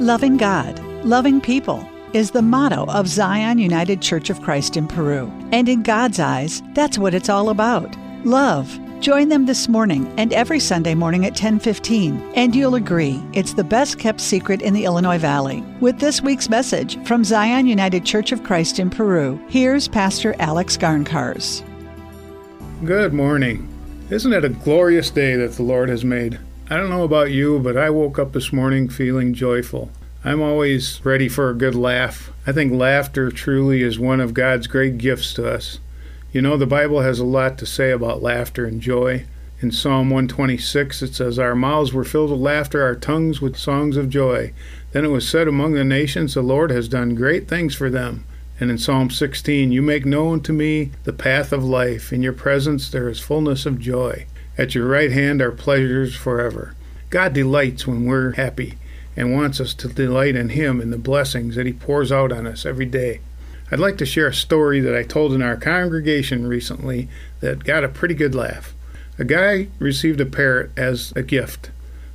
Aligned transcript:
Loving 0.00 0.38
God, 0.38 0.80
loving 1.04 1.42
people 1.42 1.86
is 2.14 2.30
the 2.30 2.40
motto 2.40 2.86
of 2.86 3.06
Zion 3.06 3.58
United 3.58 4.00
Church 4.00 4.30
of 4.30 4.40
Christ 4.40 4.78
in 4.78 4.88
Peru. 4.88 5.30
And 5.52 5.68
in 5.68 5.82
God's 5.82 6.18
eyes, 6.18 6.62
that's 6.72 6.96
what 6.96 7.12
it's 7.12 7.28
all 7.28 7.50
about. 7.50 7.94
Love. 8.24 8.80
Join 9.00 9.28
them 9.28 9.44
this 9.44 9.68
morning 9.68 10.10
and 10.16 10.32
every 10.32 10.58
Sunday 10.58 10.94
morning 10.94 11.26
at 11.26 11.36
10:15, 11.36 12.18
and 12.34 12.56
you'll 12.56 12.76
agree 12.76 13.22
it's 13.34 13.52
the 13.52 13.62
best 13.62 13.98
kept 13.98 14.22
secret 14.22 14.62
in 14.62 14.72
the 14.72 14.86
Illinois 14.86 15.18
Valley. 15.18 15.62
With 15.80 15.98
this 15.98 16.22
week's 16.22 16.48
message 16.48 16.96
from 17.04 17.22
Zion 17.22 17.66
United 17.66 18.02
Church 18.02 18.32
of 18.32 18.42
Christ 18.42 18.78
in 18.78 18.88
Peru, 18.88 19.38
here's 19.50 19.86
Pastor 19.86 20.34
Alex 20.38 20.78
Garncars. 20.78 21.62
Good 22.86 23.12
morning. 23.12 23.68
Isn't 24.08 24.32
it 24.32 24.46
a 24.46 24.48
glorious 24.48 25.10
day 25.10 25.36
that 25.36 25.52
the 25.52 25.62
Lord 25.62 25.90
has 25.90 26.06
made? 26.06 26.38
I 26.72 26.76
don't 26.76 26.88
know 26.88 27.02
about 27.02 27.32
you, 27.32 27.58
but 27.58 27.76
I 27.76 27.90
woke 27.90 28.16
up 28.16 28.32
this 28.32 28.52
morning 28.52 28.88
feeling 28.88 29.34
joyful. 29.34 29.90
I'm 30.22 30.40
always 30.40 31.04
ready 31.04 31.28
for 31.28 31.50
a 31.50 31.54
good 31.54 31.74
laugh. 31.74 32.30
I 32.46 32.52
think 32.52 32.72
laughter 32.72 33.32
truly 33.32 33.82
is 33.82 33.98
one 33.98 34.20
of 34.20 34.34
God's 34.34 34.68
great 34.68 34.96
gifts 34.96 35.34
to 35.34 35.52
us. 35.52 35.80
You 36.30 36.40
know, 36.40 36.56
the 36.56 36.68
Bible 36.68 37.00
has 37.00 37.18
a 37.18 37.24
lot 37.24 37.58
to 37.58 37.66
say 37.66 37.90
about 37.90 38.22
laughter 38.22 38.66
and 38.66 38.80
joy. 38.80 39.24
In 39.60 39.72
Psalm 39.72 40.10
126, 40.10 41.02
it 41.02 41.12
says, 41.12 41.40
Our 41.40 41.56
mouths 41.56 41.92
were 41.92 42.04
filled 42.04 42.30
with 42.30 42.38
laughter, 42.38 42.84
our 42.84 42.94
tongues 42.94 43.40
with 43.40 43.56
songs 43.56 43.96
of 43.96 44.08
joy. 44.08 44.52
Then 44.92 45.04
it 45.04 45.08
was 45.08 45.28
said 45.28 45.48
among 45.48 45.72
the 45.72 45.82
nations, 45.82 46.34
The 46.34 46.40
Lord 46.40 46.70
has 46.70 46.86
done 46.86 47.16
great 47.16 47.48
things 47.48 47.74
for 47.74 47.90
them. 47.90 48.24
And 48.60 48.70
in 48.70 48.78
Psalm 48.78 49.10
16, 49.10 49.72
You 49.72 49.82
make 49.82 50.06
known 50.06 50.40
to 50.42 50.52
me 50.52 50.92
the 51.02 51.12
path 51.12 51.52
of 51.52 51.64
life. 51.64 52.12
In 52.12 52.22
your 52.22 52.32
presence 52.32 52.88
there 52.88 53.08
is 53.08 53.18
fullness 53.18 53.66
of 53.66 53.80
joy. 53.80 54.26
At 54.60 54.74
your 54.74 54.86
right 54.86 55.10
hand 55.10 55.40
are 55.40 55.52
pleasures 55.52 56.14
forever. 56.14 56.74
God 57.08 57.32
delights 57.32 57.86
when 57.86 58.04
we're 58.04 58.32
happy 58.32 58.76
and 59.16 59.32
wants 59.32 59.58
us 59.58 59.72
to 59.72 59.88
delight 59.88 60.36
in 60.36 60.50
Him 60.50 60.82
and 60.82 60.92
the 60.92 60.98
blessings 60.98 61.56
that 61.56 61.64
He 61.64 61.72
pours 61.72 62.12
out 62.12 62.30
on 62.30 62.46
us 62.46 62.66
every 62.66 62.84
day. 62.84 63.20
I'd 63.72 63.78
like 63.78 63.96
to 63.96 64.04
share 64.04 64.26
a 64.26 64.34
story 64.34 64.78
that 64.80 64.94
I 64.94 65.02
told 65.02 65.32
in 65.32 65.40
our 65.40 65.56
congregation 65.56 66.46
recently 66.46 67.08
that 67.40 67.64
got 67.64 67.84
a 67.84 67.88
pretty 67.88 68.12
good 68.12 68.34
laugh. 68.34 68.74
A 69.18 69.24
guy 69.24 69.68
received 69.78 70.20
a 70.20 70.26
parrot 70.26 70.72
as 70.76 71.14
a 71.16 71.22
gift. 71.22 71.70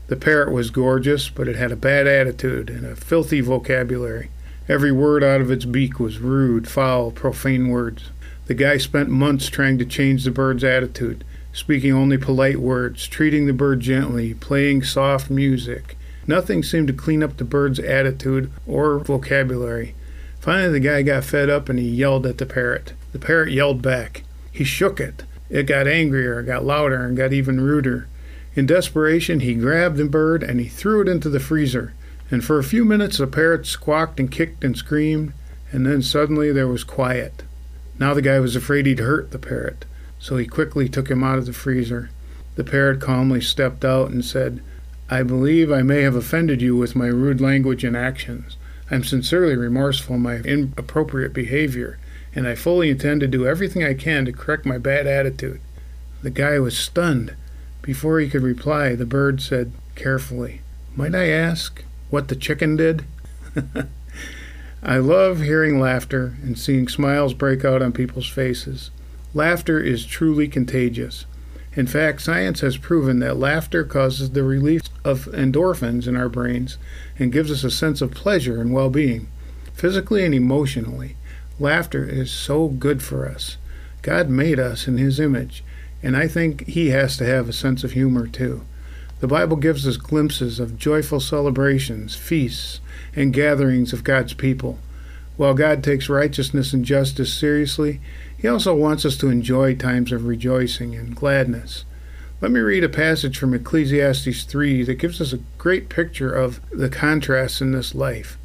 The 0.06 0.16
parrot 0.16 0.54
was 0.54 0.70
gorgeous, 0.70 1.30
but 1.30 1.48
it 1.48 1.56
had 1.56 1.72
a 1.72 1.76
bad 1.76 2.06
attitude 2.06 2.70
and 2.70 2.86
a 2.86 2.96
filthy 2.96 3.42
vocabulary. 3.42 4.30
Every 4.70 4.92
word 4.92 5.24
out 5.24 5.42
of 5.42 5.50
its 5.50 5.66
beak 5.66 6.00
was 6.00 6.20
rude, 6.20 6.68
foul, 6.68 7.10
profane 7.10 7.70
words. 7.70 8.12
The 8.46 8.54
guy 8.54 8.78
spent 8.78 9.10
months 9.10 9.48
trying 9.48 9.80
to 9.80 9.86
change 9.86 10.26
the 10.26 10.30
bird's 10.30 10.64
attitude 10.64 11.24
speaking 11.56 11.94
only 11.94 12.18
polite 12.18 12.60
words, 12.60 13.08
treating 13.08 13.46
the 13.46 13.54
bird 13.54 13.80
gently, 13.80 14.34
playing 14.34 14.84
soft 14.84 15.30
music. 15.30 15.98
Nothing 16.28 16.62
seemed 16.62 16.88
to 16.90 16.94
clean 16.94 17.24
up 17.24 17.38
the 17.38 17.46
bird's 17.46 17.80
attitude 17.80 18.52
or 18.68 19.00
vocabulary. 19.00 19.96
Finally, 20.42 20.74
the 20.74 20.80
guy 20.82 21.02
got 21.02 21.24
fed 21.24 21.50
up 21.50 21.70
and 21.70 21.80
he 21.80 21.88
yelled 21.88 22.26
at 22.26 22.40
the 22.40 22.46
parrot. 22.46 22.92
The 23.14 23.20
parrot 23.20 23.54
yelled 23.54 23.82
back. 23.82 24.24
He 24.52 24.66
shook 24.66 25.00
it. 25.00 25.24
It 25.50 25.64
got 25.64 25.88
angrier, 25.88 26.42
got 26.42 26.66
louder, 26.66 27.06
and 27.06 27.16
got 27.16 27.32
even 27.32 27.62
ruder. 27.62 28.10
In 28.54 28.66
desperation, 28.66 29.40
he 29.40 29.56
grabbed 29.56 29.96
the 29.96 30.06
bird 30.06 30.44
and 30.44 30.60
he 30.60 30.68
threw 30.68 31.02
it 31.02 31.08
into 31.08 31.30
the 31.30 31.40
freezer. 31.40 31.94
And 32.30 32.44
for 32.44 32.60
a 32.60 32.66
few 32.66 32.84
minutes, 32.84 33.18
the 33.18 33.28
parrot 33.28 33.66
squawked 33.66 34.20
and 34.20 34.30
kicked 34.30 34.66
and 34.66 34.76
screamed, 34.76 35.32
and 35.72 35.86
then 35.86 36.02
suddenly 36.02 36.52
there 36.52 36.68
was 36.68 36.84
quiet. 36.84 37.44
Now 37.98 38.14
the 38.14 38.22
guy 38.22 38.42
was 38.42 38.58
afraid 38.58 38.88
he'd 38.88 39.00
hurt 39.00 39.32
the 39.32 39.40
parrot 39.40 39.86
so 40.20 40.38
he 40.38 40.46
quickly 40.46 40.90
took 40.90 41.10
him 41.10 41.24
out 41.24 41.38
of 41.38 41.46
the 41.46 41.54
freezer. 41.54 42.10
The 42.56 42.64
parrot 42.64 43.02
calmly 43.02 43.42
stepped 43.42 43.84
out 43.84 44.10
and 44.10 44.24
said, 44.24 44.62
I 45.10 45.22
believe 45.22 45.72
I 45.72 45.84
may 45.84 46.02
have 46.02 46.16
offended 46.16 46.62
you 46.62 46.76
with 46.76 46.96
my 46.96 47.08
rude 47.08 47.40
language 47.40 47.84
and 47.84 47.96
actions. 47.96 48.58
I'm 48.90 49.04
sincerely 49.04 49.56
remorseful 49.56 50.16
for 50.16 50.20
my 50.20 50.38
inappropriate 50.38 51.34
behavior, 51.34 51.98
and 52.34 52.48
I 52.48 52.56
fully 52.56 52.90
intend 52.90 53.22
to 53.22 53.28
do 53.28 53.46
everything 53.48 53.84
I 53.84 53.94
can 53.94 54.26
to 54.26 54.32
correct 54.32 54.66
my 54.66 54.78
bad 54.78 55.06
attitude. 55.06 55.60
The 56.24 56.32
guy 56.32 56.58
was 56.60 56.78
stunned. 56.78 57.36
Before 57.82 58.20
he 58.20 58.30
could 58.30 58.42
reply, 58.42 58.96
the 58.96 59.06
bird 59.06 59.42
said 59.42 59.72
carefully, 59.96 60.62
Might 60.96 61.14
I 61.14 61.28
ask 61.28 61.84
what 62.10 62.28
the 62.28 62.36
chicken 62.36 62.76
did? 62.76 63.06
I 64.84 64.98
love 64.98 65.42
hearing 65.42 65.80
laughter 65.80 66.36
and 66.42 66.58
seeing 66.58 66.88
smiles 66.88 67.34
break 67.34 67.64
out 67.64 67.82
on 67.82 67.92
people's 67.92 68.30
faces. 68.30 68.92
Laughter 69.36 69.82
is 69.82 70.06
truly 70.06 70.48
contagious. 70.48 71.26
In 71.76 71.88
fact, 71.88 72.22
science 72.22 72.62
has 72.62 72.78
proven 72.78 73.20
that 73.20 73.36
laughter 73.36 73.84
causes 73.84 74.32
the 74.32 74.46
release 74.46 74.84
of 75.04 75.26
endorphins 75.26 76.08
in 76.08 76.16
our 76.16 76.30
brains 76.30 76.78
and 77.20 77.34
gives 77.34 77.52
us 77.52 77.66
a 77.66 77.70
sense 77.70 78.02
of 78.02 78.12
pleasure 78.12 78.62
and 78.62 78.72
well 78.72 78.90
being, 78.90 79.28
physically 79.74 80.24
and 80.24 80.34
emotionally. 80.34 81.18
Laughter 81.60 82.06
is 82.08 82.32
so 82.32 82.70
good 82.70 83.04
for 83.04 83.28
us. 83.28 83.58
God 84.02 84.30
made 84.30 84.58
us 84.58 84.88
in 84.88 84.98
His 84.98 85.20
image, 85.20 85.66
and 86.02 86.16
I 86.16 86.30
think 86.30 86.66
He 86.66 86.92
has 86.92 87.18
to 87.18 87.26
have 87.26 87.50
a 87.50 87.54
sense 87.54 87.84
of 87.84 87.92
humor 87.92 88.28
too. 88.28 88.62
The 89.20 89.28
Bible 89.28 89.58
gives 89.58 89.86
us 89.86 89.98
glimpses 89.98 90.62
of 90.62 90.78
joyful 90.78 91.20
celebrations, 91.20 92.16
feasts, 92.16 92.80
and 93.14 93.34
gatherings 93.34 93.92
of 93.92 94.06
God's 94.06 94.34
people. 94.34 94.80
While 95.38 95.54
God 95.54 95.84
takes 95.84 96.08
righteousness 96.08 96.72
and 96.72 96.86
justice 96.86 97.34
seriously, 97.34 98.00
he 98.38 98.48
also 98.48 98.74
wants 98.74 99.06
us 99.06 99.18
to 99.18 99.30
enjoy 99.30 99.76
times 99.76 100.12
of 100.12 100.26
rejoicing 100.26 100.96
and 100.96 101.16
gladness. 101.16 101.84
Let 102.42 102.52
me 102.52 102.60
read 102.60 102.84
a 102.84 102.90
passage 102.90 103.38
from 103.38 103.54
Ecclesiastes 103.54 104.44
3 104.44 104.84
that 104.84 104.96
gives 104.96 105.20
us 105.20 105.34
a 105.34 105.40
great 105.58 105.90
picture 105.90 106.32
of 106.34 106.62
the 106.70 106.90
contrasts 106.90 107.60
in 107.60 107.72
this 107.72 107.96
life. 107.96 108.38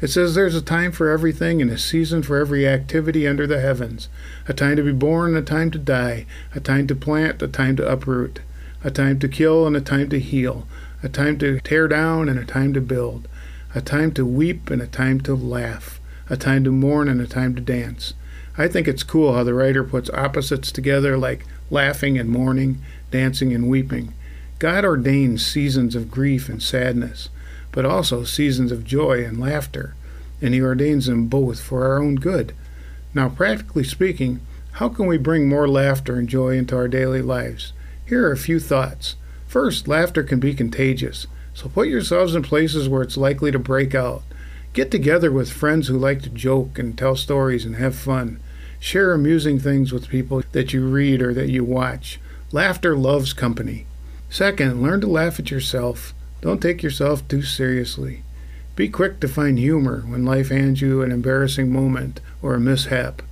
It 0.00 0.08
says, 0.08 0.34
There's 0.34 0.54
a 0.54 0.60
time 0.60 0.92
for 0.92 1.10
everything 1.10 1.62
and 1.62 1.70
a 1.70 1.78
season 1.78 2.22
for 2.22 2.36
every 2.36 2.68
activity 2.68 3.26
under 3.26 3.46
the 3.46 3.60
heavens, 3.60 4.08
a 4.46 4.52
time 4.52 4.76
to 4.76 4.82
be 4.82 4.92
born 4.92 5.30
and 5.30 5.38
a 5.38 5.42
time 5.42 5.70
to 5.70 5.78
die, 5.78 6.26
a 6.54 6.60
time 6.60 6.86
to 6.88 6.94
plant, 6.94 7.40
a 7.40 7.48
time 7.48 7.76
to 7.76 7.90
uproot, 7.90 8.40
a 8.84 8.90
time 8.90 9.18
to 9.20 9.28
kill 9.28 9.66
and 9.66 9.76
a 9.76 9.80
time 9.80 10.10
to 10.10 10.20
heal, 10.20 10.68
a 11.02 11.08
time 11.08 11.38
to 11.38 11.60
tear 11.60 11.88
down 11.88 12.28
and 12.28 12.38
a 12.38 12.44
time 12.44 12.74
to 12.74 12.80
build, 12.80 13.26
a 13.74 13.80
time 13.80 14.12
to 14.12 14.26
weep 14.26 14.70
and 14.70 14.82
a 14.82 14.86
time 14.86 15.20
to 15.22 15.34
laugh, 15.34 15.98
a 16.28 16.36
time 16.36 16.64
to 16.64 16.70
mourn 16.70 17.08
and 17.08 17.20
a 17.20 17.26
time 17.26 17.54
to 17.54 17.60
dance 17.60 18.14
I 18.58 18.68
think 18.68 18.88
it's 18.88 19.02
cool 19.02 19.34
how 19.34 19.44
the 19.44 19.52
writer 19.52 19.84
puts 19.84 20.08
opposites 20.10 20.72
together 20.72 21.18
like 21.18 21.44
laughing 21.70 22.18
and 22.18 22.30
mourning, 22.30 22.80
dancing 23.10 23.52
and 23.52 23.68
weeping. 23.68 24.14
God 24.58 24.84
ordains 24.84 25.46
seasons 25.46 25.94
of 25.94 26.10
grief 26.10 26.48
and 26.48 26.62
sadness, 26.62 27.28
but 27.70 27.84
also 27.84 28.24
seasons 28.24 28.72
of 28.72 28.84
joy 28.84 29.22
and 29.22 29.38
laughter, 29.38 29.94
and 30.40 30.54
He 30.54 30.62
ordains 30.62 31.04
them 31.04 31.26
both 31.26 31.60
for 31.60 31.84
our 31.84 32.02
own 32.02 32.14
good. 32.14 32.54
Now, 33.12 33.28
practically 33.28 33.84
speaking, 33.84 34.40
how 34.72 34.88
can 34.88 35.06
we 35.06 35.18
bring 35.18 35.48
more 35.48 35.68
laughter 35.68 36.18
and 36.18 36.28
joy 36.28 36.56
into 36.56 36.76
our 36.76 36.88
daily 36.88 37.20
lives? 37.20 37.74
Here 38.06 38.26
are 38.26 38.32
a 38.32 38.38
few 38.38 38.58
thoughts. 38.58 39.16
First, 39.46 39.86
laughter 39.86 40.22
can 40.22 40.40
be 40.40 40.54
contagious, 40.54 41.26
so 41.52 41.68
put 41.68 41.88
yourselves 41.88 42.34
in 42.34 42.42
places 42.42 42.88
where 42.88 43.02
it's 43.02 43.16
likely 43.18 43.52
to 43.52 43.58
break 43.58 43.94
out. 43.94 44.22
Get 44.76 44.90
together 44.90 45.32
with 45.32 45.50
friends 45.50 45.88
who 45.88 45.96
like 45.96 46.20
to 46.20 46.28
joke 46.28 46.78
and 46.78 46.98
tell 46.98 47.16
stories 47.16 47.64
and 47.64 47.76
have 47.76 47.96
fun. 47.96 48.40
Share 48.78 49.14
amusing 49.14 49.58
things 49.58 49.90
with 49.90 50.10
people 50.10 50.42
that 50.52 50.74
you 50.74 50.86
read 50.86 51.22
or 51.22 51.32
that 51.32 51.48
you 51.48 51.64
watch. 51.64 52.20
Laughter 52.52 52.94
loves 52.94 53.32
company. 53.32 53.86
Second, 54.28 54.82
learn 54.82 55.00
to 55.00 55.06
laugh 55.06 55.38
at 55.38 55.50
yourself. 55.50 56.12
Don't 56.42 56.60
take 56.60 56.82
yourself 56.82 57.26
too 57.26 57.40
seriously. 57.40 58.22
Be 58.74 58.90
quick 58.90 59.18
to 59.20 59.28
find 59.28 59.58
humor 59.58 60.04
when 60.06 60.26
life 60.26 60.50
hands 60.50 60.82
you 60.82 61.00
an 61.00 61.10
embarrassing 61.10 61.72
moment 61.72 62.20
or 62.42 62.52
a 62.52 62.60
mishap. 62.60 63.22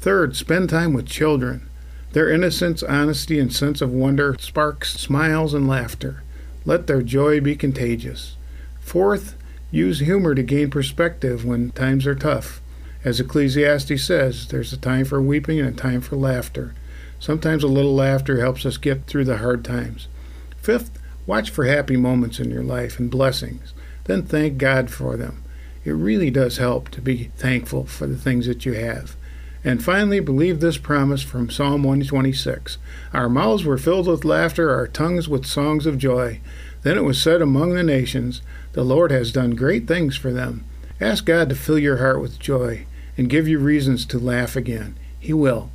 Third, 0.00 0.34
spend 0.34 0.68
time 0.68 0.94
with 0.94 1.06
children. 1.06 1.70
Their 2.10 2.28
innocence, 2.28 2.82
honesty, 2.82 3.38
and 3.38 3.52
sense 3.52 3.80
of 3.80 3.92
wonder 3.92 4.34
sparks 4.40 4.94
smiles 4.94 5.54
and 5.54 5.68
laughter. 5.68 6.24
Let 6.64 6.88
their 6.88 7.02
joy 7.02 7.40
be 7.40 7.54
contagious. 7.54 8.36
Fourth, 8.80 9.36
use 9.70 10.00
humor 10.00 10.34
to 10.34 10.42
gain 10.42 10.70
perspective 10.70 11.44
when 11.44 11.70
times 11.70 12.06
are 12.06 12.14
tough. 12.14 12.60
As 13.04 13.20
Ecclesiastes 13.20 14.02
says, 14.02 14.48
there's 14.48 14.72
a 14.72 14.76
time 14.76 15.04
for 15.04 15.20
weeping 15.20 15.60
and 15.60 15.68
a 15.68 15.72
time 15.72 16.00
for 16.00 16.16
laughter. 16.16 16.74
Sometimes 17.20 17.62
a 17.62 17.68
little 17.68 17.94
laughter 17.94 18.40
helps 18.40 18.64
us 18.64 18.76
get 18.76 19.06
through 19.06 19.24
the 19.24 19.38
hard 19.38 19.64
times. 19.64 20.08
Fifth, 20.56 20.90
watch 21.26 21.50
for 21.50 21.64
happy 21.64 21.96
moments 21.96 22.40
in 22.40 22.50
your 22.50 22.62
life 22.62 22.98
and 22.98 23.10
blessings. 23.10 23.72
Then 24.04 24.22
thank 24.22 24.58
God 24.58 24.90
for 24.90 25.16
them. 25.16 25.42
It 25.84 25.92
really 25.92 26.30
does 26.30 26.58
help 26.58 26.88
to 26.90 27.00
be 27.00 27.30
thankful 27.36 27.84
for 27.84 28.06
the 28.06 28.16
things 28.16 28.46
that 28.46 28.66
you 28.66 28.74
have. 28.74 29.16
And 29.64 29.82
finally, 29.82 30.20
believe 30.20 30.60
this 30.60 30.78
promise 30.78 31.22
from 31.22 31.50
Psalm 31.50 31.82
126 31.82 32.78
Our 33.12 33.28
mouths 33.28 33.64
were 33.64 33.78
filled 33.78 34.06
with 34.06 34.24
laughter, 34.24 34.70
our 34.70 34.86
tongues 34.86 35.28
with 35.28 35.46
songs 35.46 35.86
of 35.86 35.98
joy. 35.98 36.40
Then 36.82 36.96
it 36.96 37.04
was 37.04 37.20
said 37.20 37.42
among 37.42 37.74
the 37.74 37.82
nations, 37.82 38.40
The 38.72 38.84
Lord 38.84 39.10
has 39.10 39.32
done 39.32 39.56
great 39.56 39.88
things 39.88 40.16
for 40.16 40.32
them. 40.32 40.64
Ask 41.00 41.24
God 41.24 41.48
to 41.48 41.54
fill 41.54 41.78
your 41.78 41.98
heart 41.98 42.20
with 42.20 42.38
joy 42.38 42.86
and 43.16 43.28
give 43.28 43.48
you 43.48 43.58
reasons 43.58 44.06
to 44.06 44.18
laugh 44.18 44.54
again. 44.54 44.96
He 45.18 45.32
will. 45.32 45.70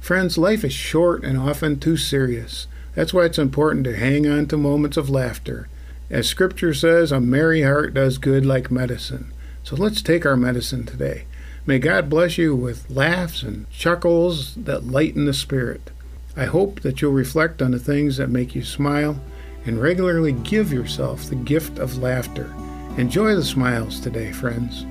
Friends, 0.00 0.38
life 0.38 0.64
is 0.64 0.72
short 0.72 1.24
and 1.24 1.36
often 1.36 1.78
too 1.78 1.96
serious. 1.96 2.66
That's 2.94 3.12
why 3.12 3.26
it's 3.26 3.38
important 3.38 3.84
to 3.84 3.96
hang 3.96 4.26
on 4.26 4.46
to 4.46 4.56
moments 4.56 4.96
of 4.96 5.10
laughter. 5.10 5.68
As 6.08 6.26
scripture 6.26 6.72
says, 6.72 7.12
a 7.12 7.20
merry 7.20 7.62
heart 7.62 7.92
does 7.92 8.16
good 8.16 8.46
like 8.46 8.70
medicine. 8.70 9.32
So 9.62 9.76
let's 9.76 10.00
take 10.00 10.24
our 10.24 10.36
medicine 10.36 10.86
today. 10.86 11.24
May 11.68 11.80
God 11.80 12.08
bless 12.08 12.38
you 12.38 12.54
with 12.54 12.88
laughs 12.88 13.42
and 13.42 13.68
chuckles 13.70 14.54
that 14.54 14.86
lighten 14.86 15.24
the 15.24 15.34
spirit. 15.34 15.90
I 16.36 16.44
hope 16.44 16.82
that 16.82 17.02
you'll 17.02 17.10
reflect 17.10 17.60
on 17.60 17.72
the 17.72 17.80
things 17.80 18.18
that 18.18 18.30
make 18.30 18.54
you 18.54 18.62
smile 18.62 19.20
and 19.64 19.82
regularly 19.82 20.30
give 20.30 20.72
yourself 20.72 21.24
the 21.24 21.34
gift 21.34 21.80
of 21.80 21.98
laughter. 21.98 22.54
Enjoy 22.98 23.34
the 23.34 23.44
smiles 23.44 23.98
today, 23.98 24.30
friends. 24.30 24.86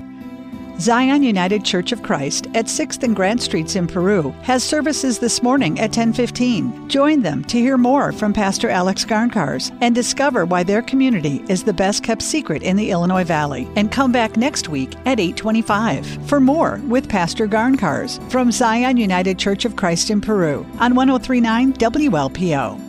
Zion 0.78 1.22
United 1.22 1.64
Church 1.64 1.90
of 1.92 2.02
Christ 2.02 2.48
at 2.54 2.66
6th 2.66 3.02
and 3.02 3.16
Grant 3.16 3.40
Streets 3.40 3.76
in 3.76 3.86
Peru 3.86 4.34
has 4.42 4.62
services 4.62 5.18
this 5.18 5.42
morning 5.42 5.80
at 5.80 5.90
10:15. 5.90 6.86
Join 6.88 7.22
them 7.22 7.42
to 7.44 7.58
hear 7.58 7.78
more 7.78 8.12
from 8.12 8.34
Pastor 8.34 8.68
Alex 8.68 9.02
Garncars 9.02 9.72
and 9.80 9.94
discover 9.94 10.44
why 10.44 10.62
their 10.62 10.82
community 10.82 11.42
is 11.48 11.62
the 11.62 11.72
best 11.72 12.02
kept 12.02 12.20
secret 12.20 12.62
in 12.62 12.76
the 12.76 12.90
Illinois 12.90 13.24
Valley. 13.24 13.66
And 13.74 13.90
come 13.90 14.12
back 14.12 14.36
next 14.36 14.68
week 14.68 14.92
at 15.06 15.18
8:25 15.18 16.06
for 16.26 16.40
more 16.40 16.78
with 16.86 17.08
Pastor 17.08 17.48
Garncars 17.48 18.20
from 18.30 18.52
Zion 18.52 18.98
United 18.98 19.38
Church 19.38 19.64
of 19.64 19.76
Christ 19.76 20.10
in 20.10 20.20
Peru 20.20 20.66
on 20.78 20.94
1039 20.94 21.72
WLPO. 21.72 22.85